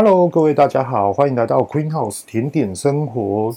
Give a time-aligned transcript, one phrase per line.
[0.00, 3.52] Hello，各位大家好，欢迎来到 Queen House 甜点生活。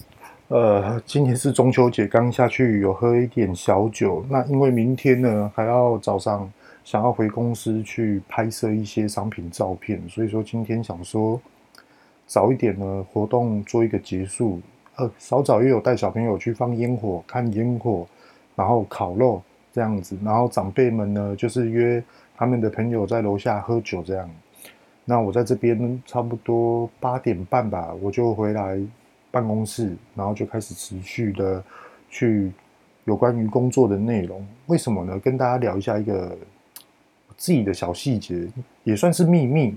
[0.47, 4.25] 呃，今天是中秋节，刚下去有喝一点小酒。
[4.27, 6.51] 那因为明天呢，还要早上
[6.83, 11.39] 想要回公司去拍摄一些商品照片，所以说今天想说
[12.25, 14.59] 早一点呢，活动做一个结束。
[14.95, 18.07] 呃，稍早也有带小朋友去放烟火，看烟火，
[18.55, 20.17] 然后烤肉这样子。
[20.25, 22.03] 然后长辈们呢，就是约
[22.35, 24.27] 他们的朋友在楼下喝酒这样。
[25.11, 28.79] 那我在这边差不多八点半吧，我就回来
[29.29, 31.61] 办公室，然后就开始持续的
[32.09, 32.49] 去
[33.03, 34.47] 有关于工作的内容。
[34.67, 35.19] 为什么呢？
[35.19, 36.33] 跟大家聊一下一个
[37.35, 38.47] 自己的小细节，
[38.85, 39.75] 也算是秘密。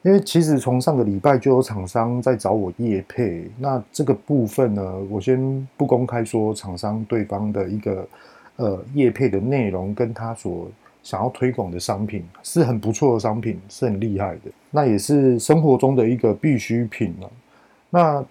[0.00, 8.08] 因为其实从上个礼拜就有厂商在找我业配，那这个部分呢，我先不公开说厂商对方的一个
[8.56, 10.66] 呃业配的内容跟他所。
[11.06, 17.30] 想要推广的商品是很不错的商品，是很厉害的，那也是生活中的一个必需品了。
[17.90, 18.24] 那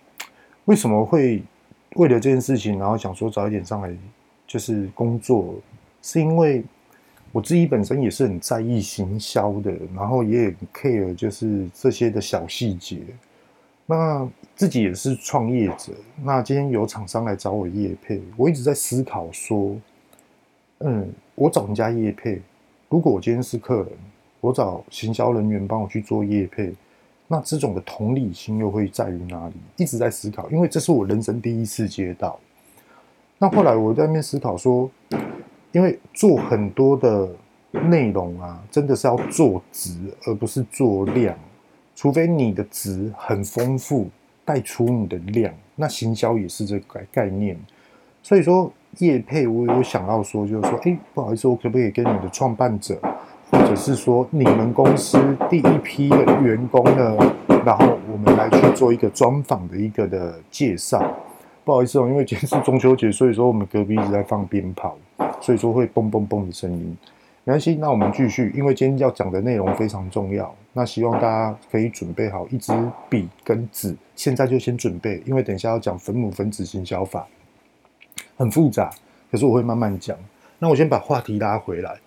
[0.66, 1.42] 为什么会
[1.96, 3.96] 为了这件事情，然后想说早一点上来
[4.46, 5.56] 就是工作？
[6.02, 6.66] 是因为
[7.32, 13.00] 我自己本身也是很在意行销的，然后也很 care 就是这些的小细节。
[13.86, 19.78] 那自己也是创业者，那今天有厂商来找我业配，我一直在思考说，
[20.80, 22.42] 嗯，我找人家业配。
[22.96, 23.88] 如果我今天是客人，
[24.40, 26.74] 我找行销人员帮我去做业配，
[27.28, 29.56] 那这种的同理心又会在于哪里？
[29.76, 32.40] 一直在思考，因为这是我人生第一次接到。
[33.38, 34.90] 那后来我在那边思考说，
[35.74, 37.30] 因为做很多的
[37.90, 39.94] 内容啊，真的是要做值，
[40.26, 41.38] 而不是做量。
[41.98, 44.08] 除非你的值很丰富，
[44.46, 47.60] 带出你的量，那行销也是这个概念。
[48.24, 48.72] 所以说。
[49.00, 52.98] 业配，我有想要说，就是说，哎，不好意思，我可不可以跟你的创办者，
[53.52, 55.18] 或者是说你们公司
[55.50, 57.18] 第一批的员工呢，
[57.66, 61.02] 然后我们来去做一个专访的一个的介绍。
[61.64, 64.96] 不好意思哦，因为今天是中秋节，所以说我们隔壁一直在放鞭炮，
[65.42, 66.96] 所以说会嘣嘣嘣的声音。
[67.44, 72.74] 没关系，那我们继续，因为今天要讲的内容非常重要，那希望大家可以准备好一支
[73.10, 77.28] 笔跟纸，现在就先准备，因为等一下要讲分母分子行销法。
[78.36, 78.90] 很复杂，
[79.32, 80.18] 可是我会慢慢讲。
[80.60, 81.98] 那我先把话题拉回来，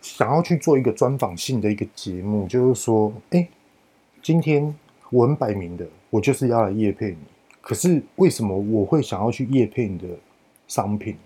[0.00, 3.48] 想要去做一个专访性的一个节目，就是说，哎，
[4.22, 4.74] 今天
[5.10, 7.18] 我很摆明的，我就是要来业配你。
[7.60, 10.06] 可是为什么我会想要去业配你的
[10.68, 11.16] 商品？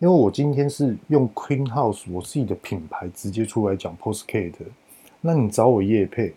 [0.00, 4.54] 因为我今天是用 Queen House 我自己的品牌直接出来讲 Postkate。
[5.20, 6.32] 那你找我业配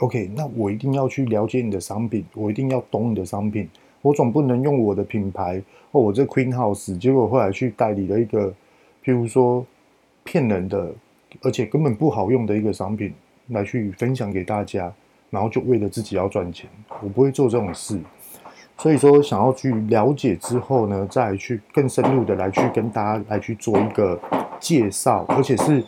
[0.00, 0.30] ，OK？
[0.36, 3.68] 那我一定要去了解你的商品，我一定要懂你的商品。
[4.02, 5.62] 我总不能用我的品牌
[5.92, 8.48] 或我这 Queen House，结果后来去代理了一个，
[9.04, 9.64] 譬如说
[10.24, 10.92] 骗人的，
[11.42, 13.12] 而且根本不好用的一个商品
[13.48, 14.92] 来去分享给大家，
[15.28, 16.70] 然后就为了自己要赚钱，
[17.02, 18.00] 我不会做这种事。
[18.78, 24.18] 所以说，想要去了解之后呢，再去更深入的来去跟大家来去做一个
[24.58, 25.84] 介绍，而且是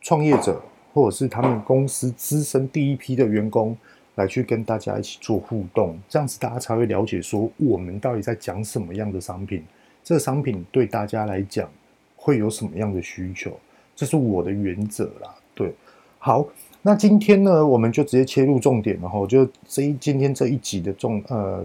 [0.00, 0.62] 创业者
[0.94, 3.76] 或者是他们公司资深第一批的员工。
[4.18, 9.62] 来去跟大家一起做互动，这样子大家才会了解说我们到底在讲什么样的商品，
[10.02, 11.70] 这个商品对大家来讲
[12.16, 13.56] 会有什么样的需求，
[13.94, 15.32] 这是我的原则啦。
[15.54, 15.72] 对，
[16.18, 16.44] 好，
[16.82, 21.64] 那今天呢，我们就直接切入重点，然后就这一今天这一集的重呃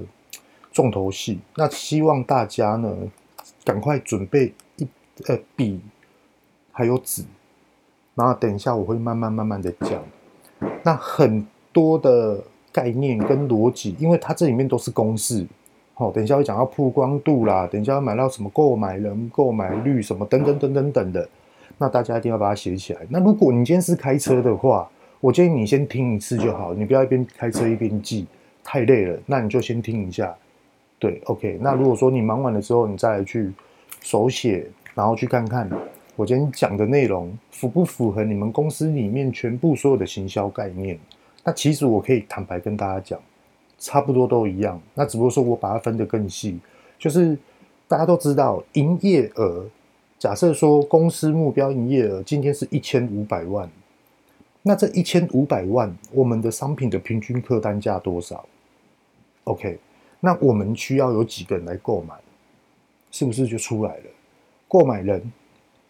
[0.72, 2.96] 重头戏，那希望大家呢
[3.66, 4.88] 赶快准备一
[5.26, 5.82] 呃笔
[6.72, 7.24] 还有纸，
[8.14, 10.04] 然后等一下我会慢慢慢慢的讲，
[10.84, 11.44] 那很。
[11.74, 12.42] 多的
[12.72, 15.46] 概念跟逻辑，因为它这里面都是公式。
[15.96, 21.30] 好，等一下会讲到曝光度啦，等一下要买到什么购买人、购买率什么等等等等等的，
[21.78, 23.02] 那大家一定要把它写起来。
[23.10, 24.90] 那如果你今天是开车的话，
[25.20, 28.26] 我建议你先听一次就好，你不要一边开车一边记，
[28.64, 29.20] 太累了。
[29.26, 30.36] 那你就先听一下，
[30.98, 31.60] 对，OK。
[31.62, 33.52] 那如果说你忙完了之后，你再来去
[34.02, 35.70] 手写，然后去看看
[36.16, 40.98] 我今天讲的内容符不符合你们公司里面全部所有的行销概念。
[41.44, 43.20] 那其实我可以坦白跟大家讲，
[43.78, 44.82] 差不多都一样。
[44.94, 46.58] 那只不过说我把它分得更细，
[46.98, 47.38] 就是
[47.88, 49.66] 大家都知道营业额，
[50.18, 53.70] 假设说公司目标营业额今天是一千五百万，
[54.62, 58.46] 那这一千五百万，我们的商品的平均客单价多少
[59.44, 59.78] ？OK，
[60.22, 62.16] 那我们需要有几个人来购买，
[63.12, 64.04] 是不是就出来了？
[64.70, 65.30] 购买人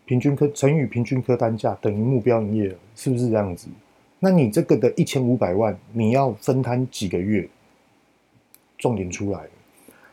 [0.06, 3.68] 平均客乘以平均客单价等于目标营业额，是不是这样子？
[4.24, 7.46] 那你这个的一千五百万，你要分摊几个月？
[8.78, 9.42] 重点出来。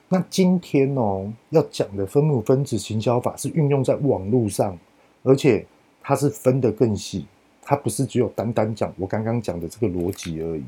[0.08, 4.76] 那今天哦，要讲的分母分子行销法是运用在网络上，
[5.22, 5.64] 而且
[6.02, 7.24] 它是分得更细，
[7.62, 10.64] 它不是只有单单讲我刚刚讲的这个逻辑而已。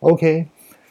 [0.00, 0.46] OK，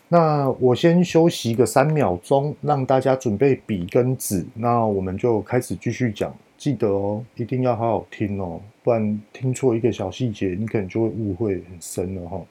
[0.08, 6.32] 那我先休息个三秒钟，让大家准备笔跟纸，那我们就开始继续讲。
[6.58, 12.42] 记得哦，一定要好好听哦，不然听错一个小细节，你可能就会误会很深了哈。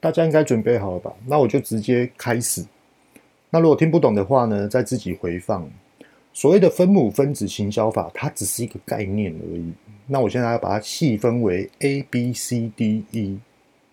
[0.00, 1.12] 大家应该准备好了吧？
[1.26, 2.64] 那我就直接开始。
[3.50, 5.68] 那如果听不懂的话呢，再自己回放。
[6.32, 9.72] 所谓的分母分子行销法，它只是一个概念而已。
[10.06, 13.40] 那我现在要把它细分为 A、B、C、D、E，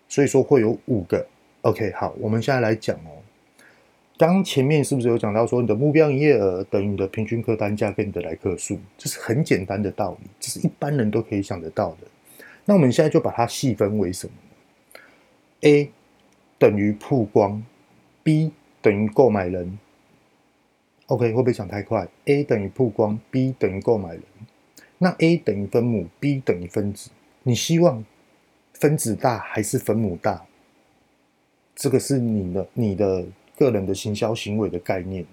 [0.08, 1.26] 所以说会有五个。
[1.62, 3.23] OK，好，我们现在来讲哦。
[4.16, 8.78] 刚前面是不是有讲到说，你的目标营业额等于你的平均客单价跟你的来客数？
[8.96, 12.06] 这是很简单的道理，这是一般人都可以想得到的。
[12.64, 14.32] 那我们现在就把它细分为什么
[15.62, 15.90] ？A
[16.60, 17.64] 等于曝光
[18.22, 19.80] ，B 等于购买人。
[21.06, 24.22] OK，会不会讲太快？A 等于曝光，B 等于购买人。
[24.98, 27.10] 那 A 等于分母，B 等于分子。
[27.42, 28.04] 你希望
[28.74, 30.46] 分子大还是分母大？
[31.74, 33.26] 这个是你的，你的。
[33.56, 35.24] 个人的行销行为的概念，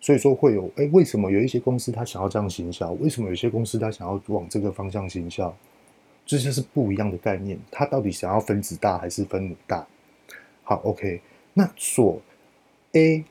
[0.00, 2.92] 所以说会有哎，为什么有一些公司他想要这样行销？
[2.92, 5.54] 为什么有些公司他想要往这个方向行销？
[6.24, 7.58] 这些是不一样的概念。
[7.70, 9.86] 他到底想要分子大还是分母大？
[10.62, 11.20] 好，OK，
[11.54, 12.20] 那所
[12.92, 13.24] A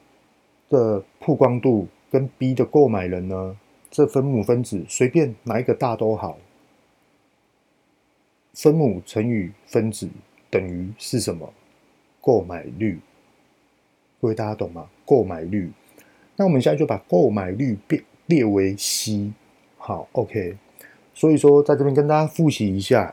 [0.69, 3.57] 的曝光度跟 B 的购买人呢？
[3.89, 6.37] 这分母分子随便哪一个大都好，
[8.53, 10.09] 分母乘以分子
[10.49, 11.53] 等于是什么？
[12.21, 12.99] 购买率。
[14.21, 14.85] 各位大家懂吗？
[15.03, 15.71] 购买率。
[16.35, 19.31] 那我们现在就把购买率变列为 C。
[19.77, 20.55] 好，OK。
[21.15, 23.11] 所以说，在这边跟大家复习一下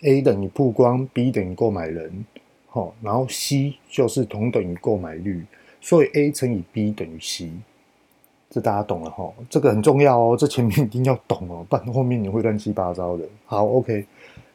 [0.00, 2.24] ：A 等于曝光，B 等于购买人。
[2.66, 5.44] 好，然后 C 就是同等于购买率。
[5.82, 7.52] 所以 A 乘以 B 等于 C。
[8.48, 9.30] 这大家懂了哈？
[9.50, 13.24] 这个很重要哦，这前面一定要懂哦，不然后面你会乱七八糟的。
[13.44, 14.06] 好，OK。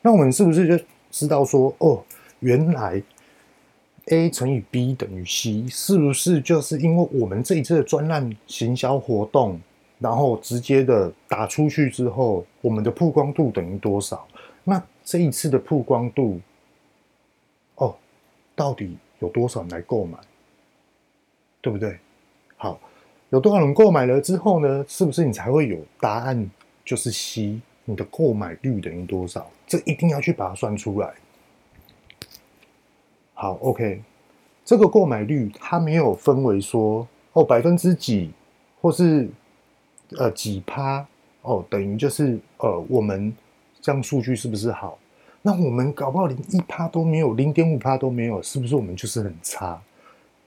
[0.02, 2.04] 那我们是不是就知道说，哦，
[2.40, 3.02] 原来
[4.10, 9.60] ？A 乘以 B 等于 C，是不是就是因为我们这一次的专案行销活动，
[10.00, 14.28] 然后直接的打出去之后，我们的曝光度等于多少？
[14.64, 16.40] 那这一次的曝光度，
[17.76, 17.96] 哦，
[18.56, 20.18] 到底有多少人来购买？
[21.62, 21.98] 对不对？
[22.58, 22.80] 好，
[23.30, 24.86] 有多少人购买了之后呢？
[24.88, 26.50] 是不是你才会有答案？
[26.86, 29.50] 就是 C，你的购买率等于多少？
[29.68, 31.14] 这一定要去把它算出来。
[33.42, 34.02] 好，OK，
[34.66, 38.32] 这个购买率它没有分为说哦百分之几，
[38.82, 39.30] 或是
[40.18, 41.08] 呃几趴
[41.44, 43.34] 哦，等于就是呃我们
[43.80, 45.00] 这样数据是不是好？
[45.42, 49.82] 那我们搞不好连一趴都没有，零点五趴都没有，是不是我们就是很差？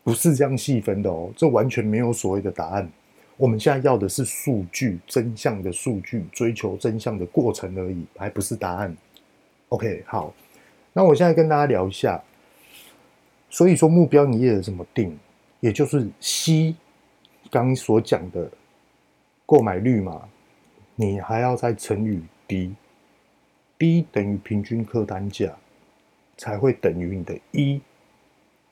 [0.04, 2.86] 不是这样细分的哦，这完全没有所谓的答案。
[3.38, 8.94] 我们现在要的是数据，真相的数据，追求真相的过程而已，还不是答案。
[9.70, 10.34] OK，好，
[10.92, 12.22] 那我现在跟大家聊一下。
[13.52, 15.14] 所以说目标营业额怎么定？
[15.60, 16.74] 也就是 C
[17.50, 18.50] 刚所讲的
[19.44, 20.26] 购买率嘛，
[20.96, 25.54] 你还要再乘以 D，D 等于平均客单价，
[26.38, 27.82] 才会等于你的 E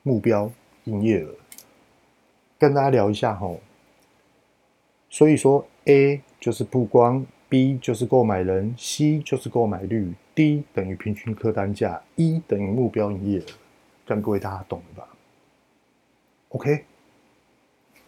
[0.01, 0.51] 目标
[0.85, 1.35] 营业额。
[2.57, 3.55] 跟大家聊一下哈。
[5.11, 13.45] 所以说 A 就是曝光，B 就是购买人，C 就是购买率，D 等于平均客单价，E 等于目标营业额。
[14.11, 15.07] 让各位大家懂了吧
[16.49, 16.83] ？OK，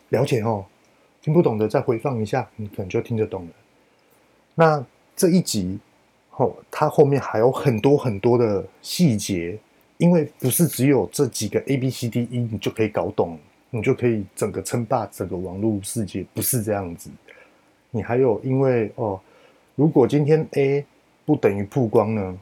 [0.09, 0.65] 了解哦。
[1.21, 3.51] 听不懂的再回放一下，你可能就听得懂了。
[4.55, 5.79] 那这一集
[6.35, 9.57] 哦，它后面还有很多很多的细节，
[9.97, 17.09] 因为不是只有这几个 A B C D E 你就可以搞懂，你就可以整个称霸整个网络世界，不是这样子。
[17.89, 19.17] 你还有因为哦，
[19.75, 20.85] 如果今天 A
[21.23, 22.37] 不等于曝光呢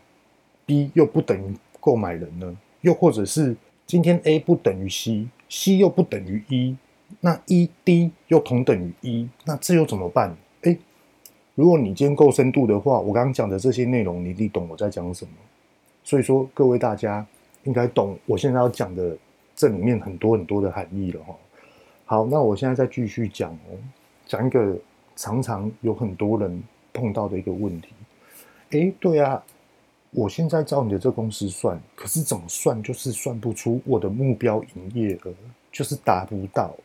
[0.66, 2.58] ，B 又不等于购买人呢？
[2.82, 6.76] 又或者是今天 A 不等于 C，C 又不等于 E，
[7.20, 10.36] 那 E、D 又同等于 E，那这又怎么办？
[10.62, 10.78] 诶，
[11.56, 15.32] 如果你今天够深度的话，我刚刚讲的这些内容，你一定懂我在讲什么。
[16.04, 17.26] 所以说，各位大家
[17.64, 19.16] 应该懂我现在要讲的
[19.56, 21.36] 这里面很多很多的含义了哈。
[22.06, 23.78] 好，那我现在再继续讲哦，
[24.26, 24.78] 讲一个
[25.16, 27.90] 常常有很多人碰到的一个问题。
[28.72, 29.44] 诶，对啊。
[30.12, 35.34] 我现在照你的这公司算，可是怎么算就是算不出我的目标营业额，
[35.72, 36.76] 就是达不到，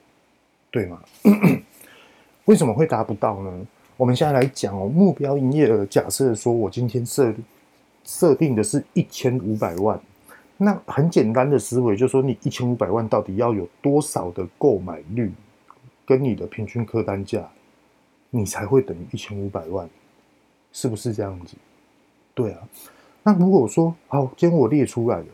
[0.71, 1.03] 对吗？
[2.47, 3.67] 为什么会达不到呢？
[3.97, 7.35] 我们现在来讲哦，目标营业额，假设说我今天设
[8.05, 10.01] 设定的是一千五百万，
[10.57, 15.33] 那很简单的思维就是说，你一千五百万到底要有多少的购买率，
[16.07, 17.51] 跟你的平均客单价，
[18.31, 19.91] 你才会等于一千五百万，
[20.73, 21.57] 是不是这样子？
[22.33, 22.61] 对啊。
[23.27, 25.27] 那如果说好，今天我列出来了，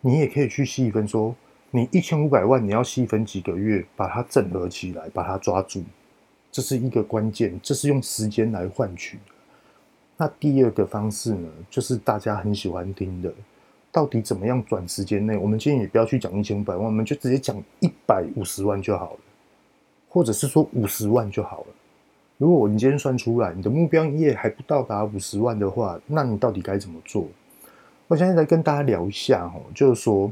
[0.00, 1.32] 你也可以去细分说，
[1.70, 5.84] 你一千五百万，你要细分几个月把它整合起来，把它抓住，
[6.50, 9.20] 这是一个关键，这是用时间来换取。
[10.16, 13.32] 那第二个方式呢，就是大家很喜欢听的，
[13.92, 15.36] 到底怎么样短时间内？
[15.36, 19.20] 我们今天也不要去讲一千五百万，我们就直接讲一百五十万就好了，
[20.08, 21.66] 或者是说五十万就好了。
[22.38, 27.26] 如果你今天算出来，你的目标营业还不到达五十万的话，那你到底该怎么做？
[28.08, 30.30] 我现在来跟大家聊一下哦，就是说，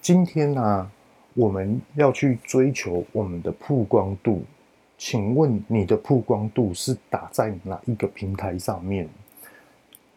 [0.00, 0.90] 今天呢、啊，
[1.34, 4.42] 我们要去追求我们的曝光度，
[4.98, 9.08] 请问你的曝光度是打在哪一个平台上面？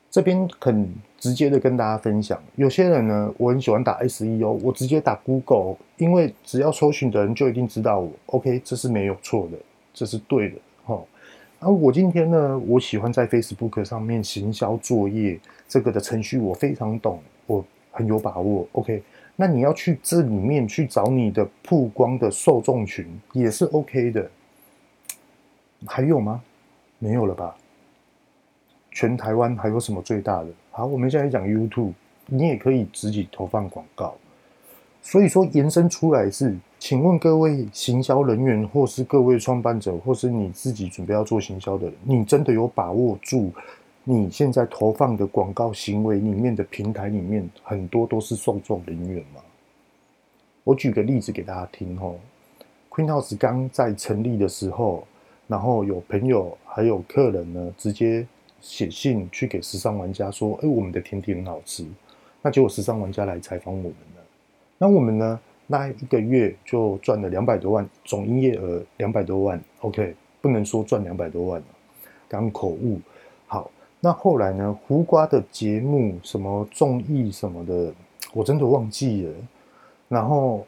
[0.09, 9.57] 这边很直接的跟大家分享，有些人呢，我很喜欢打 SEO，我直接打 Google，因为只要搜寻的人就一定知道我，OK，这是没有错的。
[9.97, 11.03] 这是对的，哈。
[11.57, 18.67] 啊，我今天呢，我喜欢在 Facebook 上面行销作业，这个的程序我非常懂，我很有把握。
[18.73, 19.01] OK，
[19.35, 24.29] 那你要去这里面去找你的曝光的受众群也是 OK 的。
[25.87, 26.43] 还有吗？
[26.99, 27.57] 没有了吧？
[28.91, 30.49] 全台湾还有什么最大的？
[30.69, 31.93] 好，我们现在讲 YouTube，
[32.27, 34.15] 你也可以自己投放广告。
[35.01, 43.51] 所以说，延伸出来是，请问各位行销人员，或是各位创办者，或是你自己准备要做行销的人，你真的有把握住
[44.03, 49.41] 你现在投放的广告行为里面的平台里面很多都是受众人员吗？
[50.63, 52.15] 我举个例子给大家听哦
[52.89, 55.05] ，Queen House 刚在成立的时候，
[55.47, 58.25] 然后有朋友还有客人呢，直接
[58.61, 61.85] 写信去给时尚玩家说：“哎，我们的甜点很好吃。”
[62.41, 64.23] 那结果时尚玩家来采访我们了。
[64.77, 65.39] 那我们呢？
[65.69, 69.61] 那一个月就赚了两百多万，总营业额两百多万。
[69.81, 71.61] OK，不能说赚两百多万，
[72.29, 73.01] 刚口误。
[73.47, 73.69] 好，
[73.99, 74.79] 那后来呢？
[74.87, 77.93] 胡瓜的节目，什么综艺什么的，
[78.31, 79.33] 我真的忘记了。
[80.07, 80.65] 然后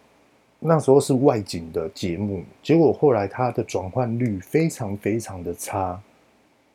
[0.60, 5.98] 那时候是外景的节目，结果后来它的转换率非常非常的差。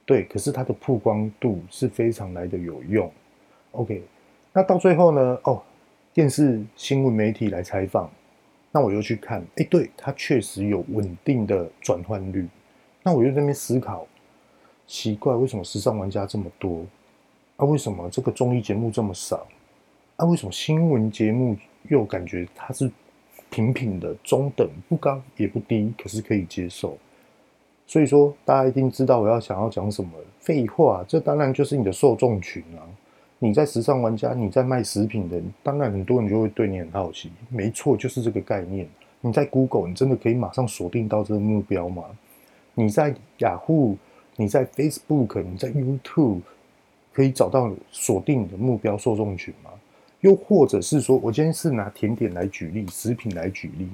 [0.07, 3.11] 对，可是它的曝光度是非常来的有用。
[3.73, 4.03] OK，
[4.51, 5.39] 那到最后呢？
[5.43, 5.63] 哦。
[6.15, 8.09] 电视新闻媒体来采访，
[8.71, 12.47] 那我又去看，哎，对，它确实有稳定的转换率。
[13.03, 14.07] 那我又在那边思考，
[14.87, 16.87] 奇怪，为什么时尚玩家这么多？
[17.57, 19.45] 啊，为什么这个综艺节目这么少？
[20.15, 21.57] 啊，为什么新闻节目
[21.89, 22.89] 又感觉它是
[23.51, 26.97] 平平的、中等，不高也不低，可是可以接受？
[27.89, 30.13] 所以说，大家一定知道我要想要讲什么。
[30.39, 32.87] 废话，这当然就是你的受众群啊。
[33.39, 37.31] 你在时尚玩家，你在卖食品的，当然很多人就会对你很好奇。
[37.51, 38.89] 没错，就是这个概念。
[39.21, 42.05] 你在 Google，你真的可以马上锁定到这个目标吗？
[42.75, 43.97] 你在雅虎，
[44.37, 46.41] 你在 Facebook，你在 YouTube，
[47.13, 49.71] 可以找到锁定你的目标受众群吗？
[50.21, 53.87] 又或者是说，我今天是拿甜点来举例，食品来举例。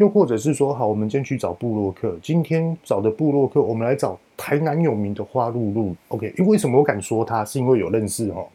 [0.00, 2.18] 又或者是说，好，我们今天去找部落客。
[2.22, 5.94] 今天找的部落客，我们来找台南有名的花露露。
[6.08, 8.46] OK，因为什么我敢说他，是因为有认识哦。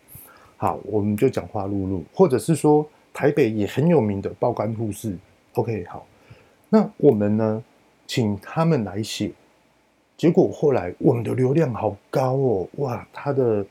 [0.58, 2.84] 好，我们就讲花露露，或者是说
[3.14, 5.16] 台北也很有名的爆肝护士。
[5.54, 6.04] OK，好，
[6.68, 7.64] 那我们呢，
[8.08, 9.32] 请他们来写。
[10.18, 13.64] 结果后来我们的流量好高哦，哇，他的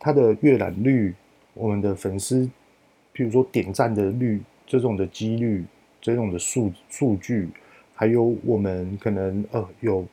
[0.00, 1.14] 他的阅览率，
[1.52, 2.50] 我们的粉丝，
[3.14, 5.64] 譬如说点赞的率，这种的几率。
[6.04, 7.48] 这种的数数据，
[7.94, 10.04] 还有我们可能呃有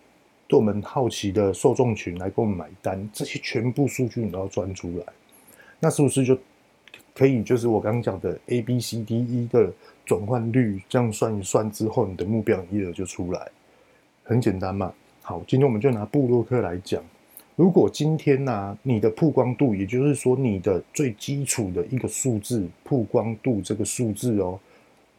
[0.47, 5.05] 对我们好奇的受众群来给我们买单，这些全部数据你都要赚出来，
[5.81, 6.37] 那是不是就
[7.13, 9.69] 可以就是我刚刚讲的 A B C D E 的
[10.05, 13.45] 转换率，这样算一算之后，你的目标营业额就出来，
[14.23, 14.93] 很简单嘛。
[15.21, 17.03] 好，今天我们就拿部落客来讲，
[17.57, 24.57] 如果今天呢、你的曝光度，也就是说你的最基础的一个数字曝光度这个数字哦。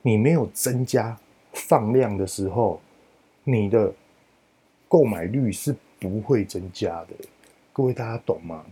[0.03, 1.17] 你没有增加
[1.53, 2.81] 放量的时候，
[3.45, 3.93] 你的
[4.89, 7.09] 购买率是不会增加的。
[7.73, 8.65] 各位大家懂吗？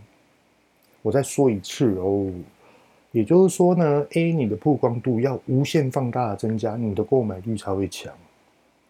[1.01, 2.31] 我再说一次哦，
[3.11, 8.13] 也就是说呢，A 你的曝光度要无限放大的增加，你的购买率才会强。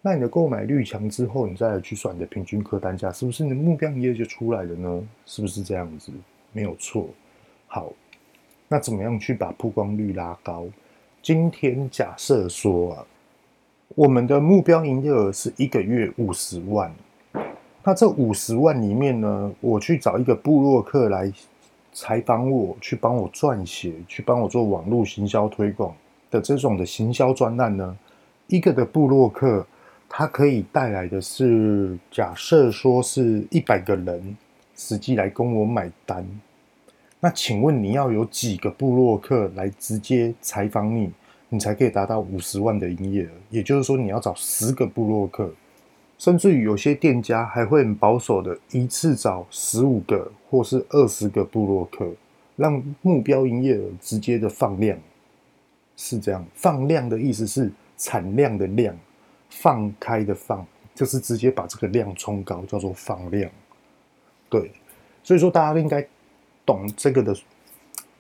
[0.02, 5.08] 那你的购买率强之后，你再来去算你的平均客单价，是不是你的目标一夜就出来了呢？
[5.26, 6.12] 是不是这样子？
[6.52, 7.08] 没有错。
[7.68, 7.94] 好，
[8.68, 10.66] 那怎么样去把曝光率拉高？
[11.22, 13.06] 今天假设说啊，
[13.94, 16.92] 我们的目标营业额是一个月五十万，
[17.84, 21.32] 那这五十万里面呢，我去找一个部落客来
[21.94, 25.96] 采访我，去帮我撰写，去帮我做网络行销推广
[26.32, 27.96] 的这种的行销专案呢，
[28.48, 29.64] 一个的部落客，
[30.10, 34.36] 它可以带来的是假设说是一百个人
[34.76, 36.26] 实际来跟我买单。
[37.24, 41.12] 那请问你要有几个部落客来直接采访你，
[41.50, 43.30] 你才可以达到五十万的营业额？
[43.52, 45.54] 也就是说，你要找十个部落客，
[46.18, 52.12] 甚至于有些店家还会很保守的，一次找十五个或是二十个部落客，
[52.56, 54.98] 让目标营业额直接的放量。
[55.96, 58.98] 是这样，放量的意思是产量的量，
[59.52, 63.52] 放开的放，就是直接把这个量冲高，叫做放量。
[64.50, 64.72] 对，
[65.22, 66.04] 所以说大家应该
[66.72, 67.36] 懂这个的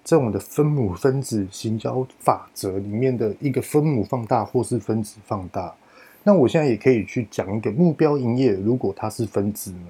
[0.03, 5.74] 这种的分母分子行交法则里面的一个分母放大或是分子放大。
[6.22, 9.88] 那我现在也可以去讲一个目标营业，如果它是分子呢？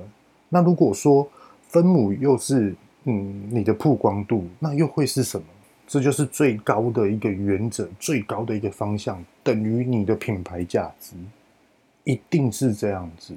[0.49, 1.27] 那如果说
[1.67, 2.75] 分母又是
[3.05, 5.47] 嗯你的曝光度，那又会是什么？
[5.87, 11.15] 这就是最高的一个原则，最高的一个方向，等于你的品牌价值，
[12.03, 13.35] 一定是这样子。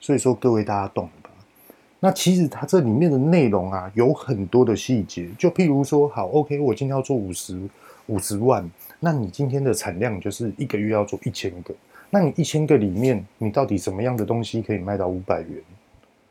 [0.00, 1.08] 所以说，各位大家懂？
[2.04, 5.28] 那其实它这里面的内容啊，有很多的细节。
[5.38, 7.56] 就譬如说，好，OK，我今天要做五十
[8.06, 8.68] 五十万，
[8.98, 11.72] 那你今天的产量就是一个月要做一千个，
[12.10, 15.62] 那你一千个里面，你到底什么样的东西可以卖到五百元，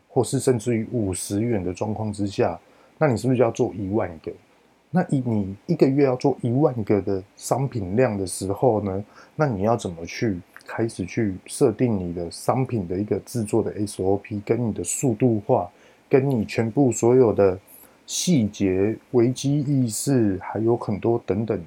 [0.09, 2.59] 或是甚至于五十元的状况之下，
[2.97, 4.29] 那你是不是就要做一万个？
[4.89, 9.01] 那以你一个月要做一万个的商品量的时候呢，
[9.37, 15.69] 那你要怎么去开始去设定你的商品的一个制作的 SOP，跟你的速度化，
[16.09, 17.57] 跟你全部所有的
[18.05, 21.61] 细节、危机意识，还有很多等等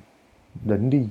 [0.63, 1.09] 能力，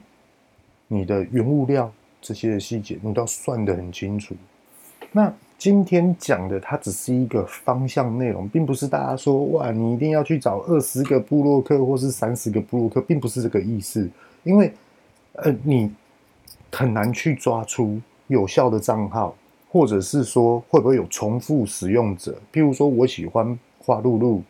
[0.87, 4.35] 你的原物料这些的细节，你都要算得很清楚。
[5.11, 14.09] 那今天讲的，它只是一个方向内容，并不是大家说哇，你一定要去找二十个部落客或是三十个部落客，并不是这个意思。
[14.43, 14.73] 因为，
[15.33, 15.89] 呃，你
[16.73, 19.35] 很难去抓出有效的账号，
[19.71, 22.35] 或者是说会不会有重复使用者。
[22.51, 24.41] 譬如说我喜欢花露露，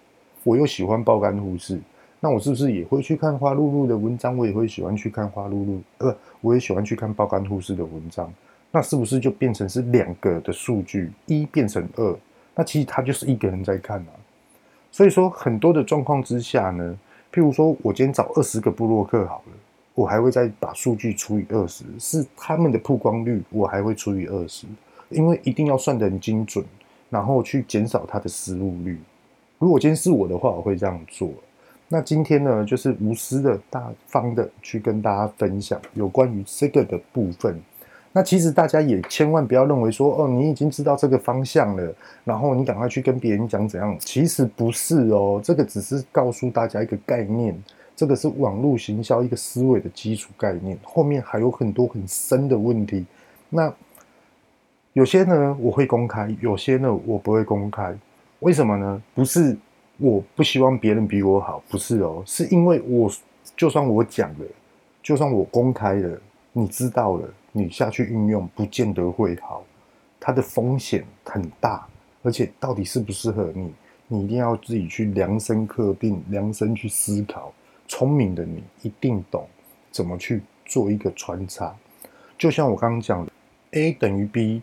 [0.43, 1.77] 我又喜欢爆肝护士，
[2.21, 4.37] 那我是不是也会去看花露露的文章？
[4.37, 8.31] 我也会喜欢去看花露露，呃，我也喜欢去看爆肝护士的文章。
[8.71, 12.17] 那是不是就变成是两个的数据，一变成二？
[12.55, 14.09] 那其实他就是一个人在看啊。
[14.91, 16.97] 所以说很多的状况之下呢，
[17.33, 19.53] 譬如说我今天找二十个部落客好了，
[19.95, 24.65] 我还会再把数据除以二十，是他们的曝光率，我还会除以二十，
[25.09, 26.65] 因为一定要算得很精准，
[27.09, 28.99] 然后去减少它的失误率。
[29.59, 31.29] 如果今天是我的话，我会这样做。
[31.87, 37.61] 那今天呢，就是无私的大方的去跟大家分享有关于这个的部分。
[38.11, 43.95] 那其实大家也千万不要认为说哦，你已经知道这个方向了，然后你赶快去跟别人讲怎样？
[43.99, 47.55] 其实不是哦，这个只是告诉大家一个概念，
[48.03, 53.05] 这个是网络行销一个思维的基础概念，后面还有很多很深的问题。
[53.49, 53.73] 那
[54.91, 57.97] 有些呢我会公开，有些呢我不会公开，
[58.39, 59.01] 为什么呢？
[59.15, 59.57] 不是
[59.99, 63.09] 我不希望别人比我好，不是哦，是因为我
[63.55, 64.45] 就算我讲了，
[65.01, 67.33] 就算我公开了，你知道了。
[67.53, 69.63] 你下去运用不见得会好，
[70.19, 71.87] 它的风险很大，
[72.21, 73.73] 而且到底适不适合你，
[74.09, 77.53] 你一定要自己去量身刻定，量身去思考。
[77.87, 79.47] 聪明的你一定懂
[79.91, 81.75] 怎么去做一个穿插。
[82.37, 83.31] 就像我刚刚讲的
[83.71, 84.61] ，A 等于 B，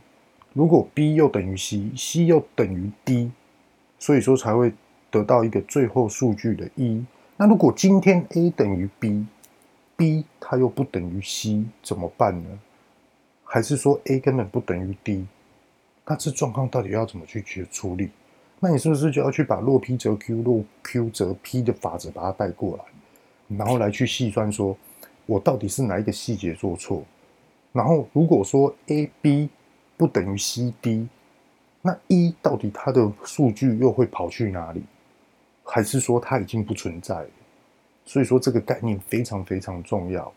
[0.53, 3.31] 如果 B 又等于 C，C 又等于 D，
[3.99, 4.73] 所以说才会
[5.11, 7.05] 得到一个最后数据的一。
[7.37, 12.59] 那如果今天 A 等于 B，B 它又不等于 C，怎么办呢？
[13.45, 15.27] 还是说 A 根本不等于 D，
[16.07, 18.11] 那这状况到底要怎么去去处理？
[18.59, 22.85] 那你是不是就要去把若 P 则 Q，若 Q 则 P 的法则把它带过来，
[23.59, 24.77] 然后来去细算说，
[25.27, 27.03] 我到底是哪一个细节做错？
[27.73, 29.49] 然后如果说 A B
[29.97, 31.09] 不等于 C D，
[31.83, 34.83] 那 E 到底它的数据又会跑去哪里？
[35.65, 37.25] 还是说它已经不存在？
[38.05, 40.33] 所以说这个概念非常非常重要。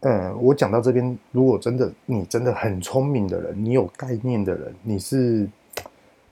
[0.00, 5.48] 嗯，我讲到这边，如果真的你真的很聪明的人，你有概念的人，你是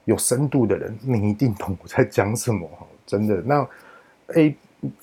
[0.04, 2.68] 有深度的人，你一定懂我在讲什么。
[3.06, 3.68] 真的，那
[4.34, 4.54] A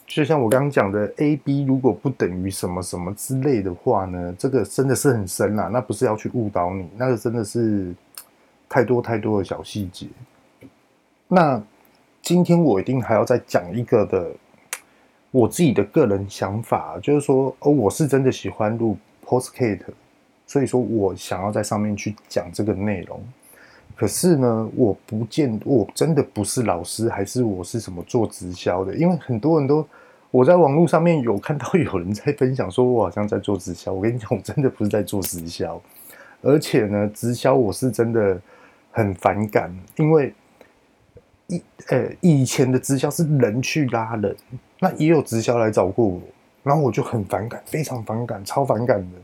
[0.05, 5.69] 就像我刚刚讲的，A B 如果不等于什么什么之类的话呢，这个真的是很深啦。
[5.71, 7.93] 那不是要去误导你，那个真的是
[8.67, 10.07] 太多太多的小细节。
[11.27, 11.61] 那
[12.21, 14.31] 今天我一定还要再讲一个的。
[15.33, 19.79] 我自己的个人想法就是说，哦，我是真的喜欢录 Podcast，
[20.45, 23.23] 所以说我想要在上面去讲这个内容。
[23.95, 28.95] 可是呢，我不见我真的不是老师，还是我是什么做直销的？
[28.95, 29.85] 因为很多人都
[30.29, 33.91] 我在网络上面有看到有人在分享，说我好像在做直销。
[33.93, 35.81] 我跟你讲，我真的不是在做直销，
[36.41, 38.39] 而且呢，直销我是真的
[38.91, 40.33] 很反感，因为。
[41.47, 44.33] 以呃以前的直销是人去拉人，
[44.79, 46.21] 那也有直销来找过我，
[46.63, 49.17] 然后我就很反感，非常反感，超反感的。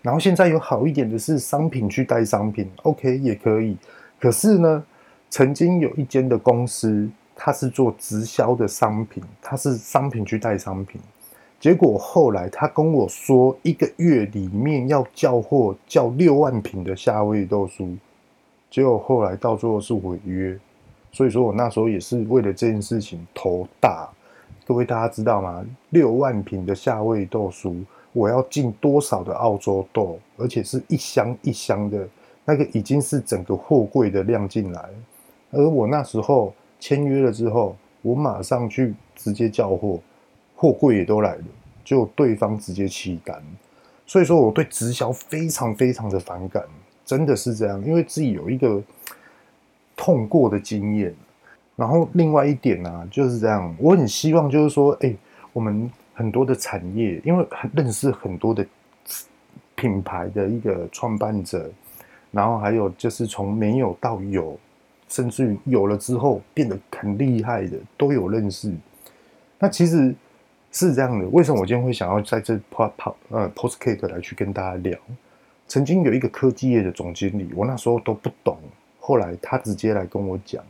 [0.00, 3.76] 然后现在有好一点的是商品去带商品，OK 也可以。
[4.24, 4.82] 可是呢，
[5.28, 7.06] 曾经有一间的公司，
[7.36, 10.98] 它是做直销的商品，它是商品去带商品。
[11.60, 17.94] 结果后来他跟我说，一个月里面要叫货叫六万瓶的夏威夷豆酥，
[18.70, 20.58] 结果后来到最后是违约。
[21.12, 24.08] 所以说我那时候也是为了这件事情头大。
[24.66, 25.62] 各位大家知道吗？
[25.90, 27.84] 六万瓶的夏威夷豆酥，
[28.14, 32.08] 我要进多少的澳洲豆，而且是一箱一箱的，
[32.44, 34.88] 那个已经是整个货柜的量进来。
[35.50, 40.00] 而我那时候签约了之后，我马上去直接叫货，
[40.56, 41.44] 货柜也都来了，
[41.84, 43.42] 就对方直接弃单。
[44.06, 46.62] 所以说我对直销非常非常的反感，
[47.04, 48.82] 真的是这样，因为自己有一个。
[49.96, 51.14] 痛过的经验，
[51.76, 53.72] 然后另外一点呢、啊，就是这样。
[53.78, 55.14] 我很希望就是说，哎，
[55.52, 58.66] 我们很多的产业，因为很认识很多的
[59.76, 61.70] 品牌的一个创办者，
[62.34, 64.58] 然后还有就是从没有到有，
[65.08, 68.72] 甚至于有了之后变得很厉害的，都有认识。
[69.58, 70.12] 那其实
[70.72, 71.26] 是这样的。
[71.28, 74.98] 为什么我今天会想要在这跑跑呃 post cake 来去跟大家聊？
[75.68, 78.58] 曾经有一个科技业的总经理，我那时候都不懂。
[78.98, 80.62] 后来他直接来跟我讲，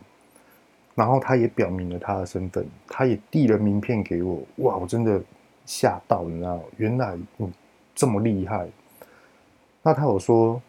[0.94, 4.42] 然后他也表明了他的身份，他也递了名片给我。
[4.56, 5.20] 哇，我真的
[5.64, 7.50] 吓到，你知道，原来你
[7.94, 8.68] 这么厉害。
[9.82, 10.60] 那他有说，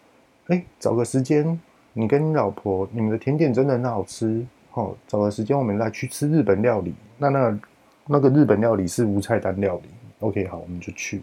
[0.47, 1.59] 哎，找个时间，
[1.93, 6.93] 你跟你老婆，你们的甜点真的很好吃，哦，找个时间我们来去吃日本料理。
[7.17, 7.59] 那那
[8.05, 9.89] 那个日本料理是无菜单料理。
[10.19, 11.21] OK，好，我们就去。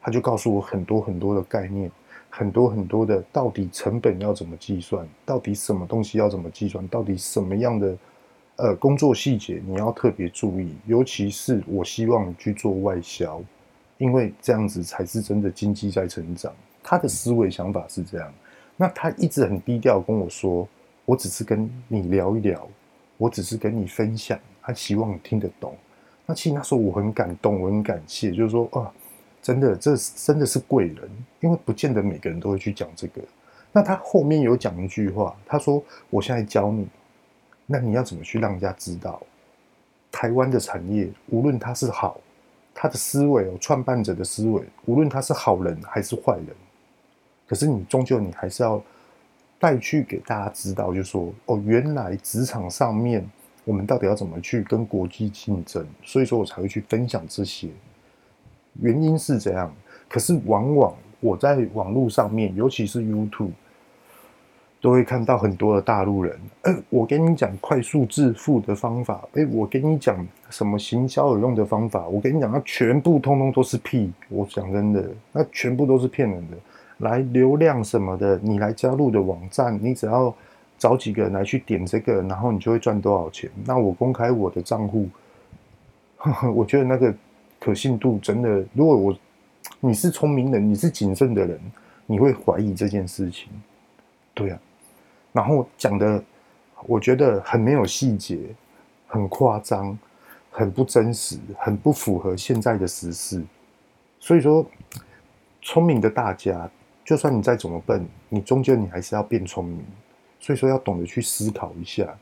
[0.00, 1.90] 他就告诉我很多很多的概念。
[2.36, 5.06] 很多很多的，到底成本要怎么计算？
[5.24, 6.84] 到底什么东西要怎么计算？
[6.88, 7.96] 到底什么样的
[8.56, 10.74] 呃工作细节你要特别注意？
[10.84, 13.40] 尤其是我希望去做外销，
[13.98, 16.52] 因为这样子才是真的经济在成长。
[16.82, 18.34] 他的思维想法是这样，
[18.76, 20.68] 那他一直很低调跟我说，
[21.04, 22.68] 我只是跟你聊一聊，
[23.16, 25.76] 我只是跟你分享，他希望你听得懂。
[26.26, 28.92] 那其实那时候我很感动，我很感谢，就是说啊。
[29.44, 31.10] 真的，这真的是贵人，
[31.40, 33.20] 因为不见得每个人都会去讲这个。
[33.72, 36.88] 那他后面有讲一句话，他说：“我现在教你，
[37.66, 39.20] 那你要怎么去让人家知道，
[40.10, 42.18] 台湾的产业，无论他是好，
[42.72, 46.46] 他的思维哦，创办者的思维，无论他是好人还是坏人，
[47.46, 48.82] 可是你终究你还是要
[49.58, 53.24] 带去给大家知道，就是说哦，原来职场上面
[53.64, 57.68] 我们到底要怎么去跟国际竞争，所以说我才会去分享这些。”
[58.80, 59.72] 原因是这样，
[60.08, 63.52] 可是往往我在网络上面，尤其是 YouTube，
[64.80, 66.36] 都会看到很多的大陆人。
[66.62, 74.12] 哎，我跟你讲快速致富的方法，哎，我跟你讲什么行销有用的方法，我跟你讲，那全部通通都是屁。
[74.28, 76.56] 我讲真的，那全部都是骗人的。
[76.98, 80.34] 来流量什么的，你来加入的网站，你只要
[80.78, 83.50] 找几个人来去点这个，然后你就会赚多少钱。
[83.64, 85.08] 那我公开我的账户，
[86.54, 87.14] 我觉得那个。
[87.60, 89.16] 可信度真的，如果我
[89.80, 91.58] 你是聪明人，你是谨慎的人，
[92.04, 93.48] 你会怀疑这件事情，
[94.34, 94.58] 对啊。
[95.32, 96.22] 然后讲的，
[96.86, 98.38] 我觉得很没有细节，
[99.06, 99.98] 很夸张，
[100.50, 103.42] 很不真实，很不符合现在的时事。
[104.20, 104.66] 所以说，
[105.62, 106.70] 聪明的大家，
[107.04, 109.84] 就算你再怎么笨，你终究你还是要变聪明。
[110.40, 112.16] 所以说，要懂得去思考一下。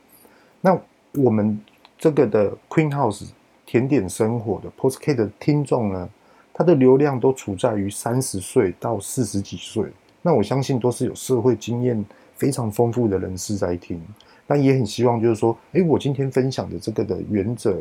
[0.61, 0.79] 那
[1.15, 1.59] 我们
[1.97, 3.29] 这个的 Queen House。
[3.65, 6.07] 甜点生活的 Podcast 的听众呢，
[6.53, 9.85] 他的流量都处在于三十岁到四十几岁，
[10.21, 13.99] 那我相信都是有社会经验非常丰富的人士在听。
[14.45, 17.75] 那也很希望就是说，哎，我今天分享的这个的原则，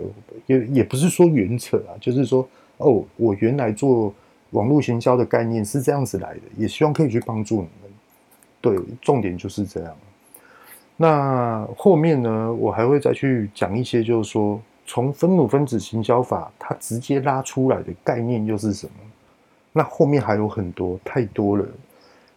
[0.47, 4.15] 也也不是说原则啊，就是说，哦，我原来做
[4.53, 7.91] 网络行销的概念是这样子来的，也希望可以去帮助你们。
[8.63, 9.95] 对，重点就是这样。
[10.97, 14.59] 那后面呢，我还会再去讲一些，就是说。
[14.85, 18.93] 从分母分子行销法，它直接拉出来的概念又是什么？
[19.73, 21.65] 那后面还有很多，太多了。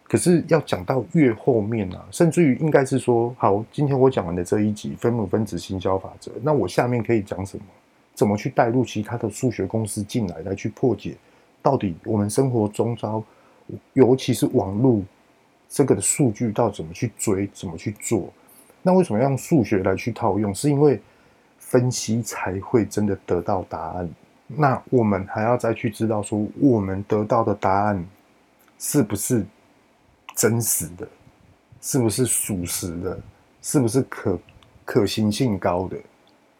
[0.04, 7.64] 可是要讲到越后面啊，甚至于应该是说，好，今天我讲完的这一集分母分子行销法则，那我下面可以讲什么？
[8.14, 11.16] 怎么去带入其他的数学公司进来，来去破解
[11.66, 13.20] 到底我们生活中招，
[13.94, 15.02] 尤其是网络
[15.68, 18.32] 这个的数据，到怎么去追，怎么去做？
[18.82, 20.54] 那为什么要用数学来去套用？
[20.54, 21.00] 是因为
[21.58, 24.08] 分析才会真的得到答案。
[24.46, 28.06] 那我们还要再去知道说，我们得到的答案
[28.78, 29.44] 是不是
[30.36, 31.08] 真实的，
[31.80, 33.18] 是不是属实的，
[33.60, 34.38] 是不是可
[34.84, 35.96] 可行性高的，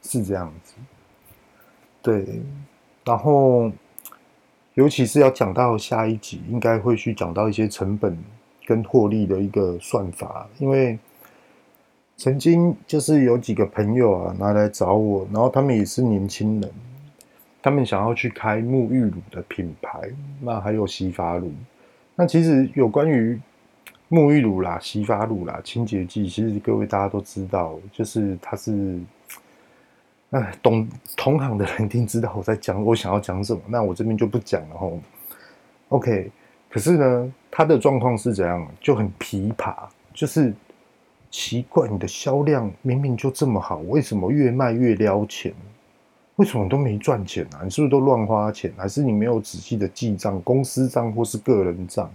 [0.02, 0.74] 是这样子。
[2.02, 2.42] 对，
[3.04, 3.70] 然后
[4.76, 8.16] 尤其是要讲到下一集，应该会去讲到一些成本
[8.66, 10.98] 跟获利的一个算法，因为
[12.18, 16.70] 曾经就是有几个朋友啊拿来找我，然后他们也是年轻人，
[17.62, 19.98] 他们想要去开沐浴乳的品牌，
[20.42, 21.50] 那还有洗发乳。
[22.14, 23.40] 那其实有关于
[24.10, 29.00] 沐浴乳啦、洗发乳啦、清洁剂，其实各位大家都知道，就是它是，
[30.30, 30.86] 哎，懂
[31.16, 34.98] 同行的人一定知道我在讲我想要讲什么，那我这边就不讲了吼。
[35.88, 36.30] OK，
[36.68, 38.66] 可是呢，他的状况是怎样？
[38.80, 39.74] 就很琵琶，
[40.12, 40.52] 就是
[41.30, 45.54] 奇怪，你的销量明明就这么好，为什么越卖越撩钱？
[46.34, 47.62] 为什么都没赚钱啊？
[47.62, 48.72] 你是不是都乱花钱？
[48.76, 52.10] 还是你没有仔细的记账，公司账或是个人账？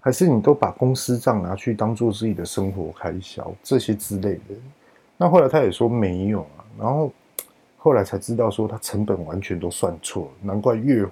[0.00, 4.54] 还是你都把公司账拿去当做自己的生活开销这些之类的？
[5.16, 7.10] 那后来他也说没有啊，然后
[7.82, 11.04] 后来才知道说他成本完全都算错，难怪越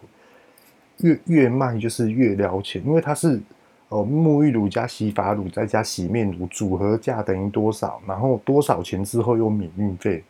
[0.98, 3.40] 越越卖就是越撩钱，因为他是
[3.88, 10.22] 哦沐浴乳加洗发乳再加洗面乳组合价等于多少，然后多少钱之后又免运费。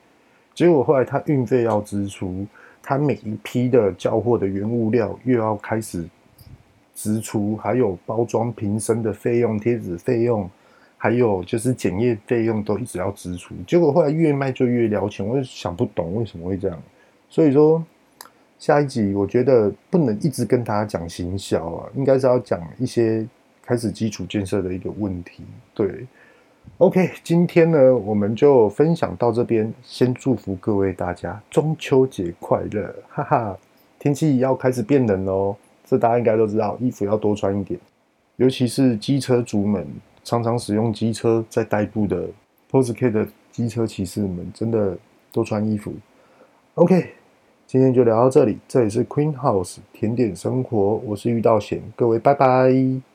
[0.55, 2.47] 结果后来他运费要支出，
[2.83, 6.09] 他每一批的交货的原物料又要开始
[6.95, 10.49] 支出，还有包装瓶身的费用、贴纸费用，
[11.03, 13.55] 还有就是检验费用都一直要支出。
[13.67, 16.79] 结果后来越卖就越撩钱，我就想不懂为什么会这样。
[17.31, 17.83] 所以说
[18.59, 23.27] 下一集我觉得不能一直跟大家讲行销啊，应该是要讲一些
[23.63, 26.07] 开始基础建设的一个问题，对。
[26.77, 29.73] OK，今天呢，我们就分享到这边。
[29.83, 33.59] 先祝福各位大家中秋节快乐，哈哈！
[33.99, 37.81] 天气要开始变冷喽，这大家应该都知道，衣服要多穿一点。
[38.37, 39.87] 尤其是机车族们，
[40.25, 42.29] 常常使用机车在代步的
[42.71, 44.97] Porsche 的机车骑士们，真的
[45.33, 45.93] 多穿衣服。
[46.75, 47.11] OK，
[47.67, 48.59] 今天就聊到这里。
[48.69, 53.10] 这里是 Queen House 甜点生活，我是遇到贤，各位拜拜。